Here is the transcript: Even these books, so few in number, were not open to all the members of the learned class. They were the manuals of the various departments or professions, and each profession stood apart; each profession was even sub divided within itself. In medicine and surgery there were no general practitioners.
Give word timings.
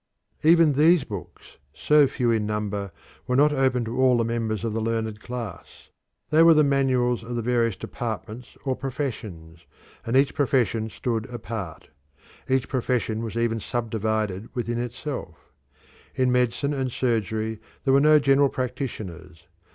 Even 0.41 0.73
these 0.73 1.03
books, 1.03 1.57
so 1.75 2.07
few 2.07 2.31
in 2.31 2.43
number, 2.47 2.91
were 3.27 3.35
not 3.35 3.53
open 3.53 3.85
to 3.85 4.01
all 4.01 4.17
the 4.17 4.23
members 4.25 4.63
of 4.63 4.73
the 4.73 4.81
learned 4.81 5.19
class. 5.19 5.89
They 6.31 6.41
were 6.41 6.55
the 6.55 6.63
manuals 6.63 7.23
of 7.23 7.35
the 7.35 7.43
various 7.43 7.75
departments 7.75 8.57
or 8.65 8.75
professions, 8.75 9.59
and 10.03 10.17
each 10.17 10.33
profession 10.33 10.89
stood 10.89 11.29
apart; 11.29 11.89
each 12.49 12.67
profession 12.67 13.21
was 13.23 13.37
even 13.37 13.59
sub 13.59 13.91
divided 13.91 14.49
within 14.55 14.79
itself. 14.79 15.37
In 16.15 16.31
medicine 16.31 16.73
and 16.73 16.91
surgery 16.91 17.59
there 17.83 17.93
were 17.93 18.01
no 18.01 18.17
general 18.17 18.49
practitioners. 18.49 19.43